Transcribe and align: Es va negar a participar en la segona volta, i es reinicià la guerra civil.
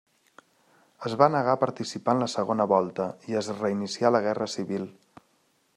Es 1.09 1.15
va 1.21 1.27
negar 1.33 1.53
a 1.57 1.59
participar 1.63 2.15
en 2.17 2.23
la 2.25 2.29
segona 2.35 2.67
volta, 2.73 3.07
i 3.33 3.37
es 3.43 3.53
reinicià 3.61 4.13
la 4.17 4.23
guerra 4.29 4.49
civil. 4.57 4.89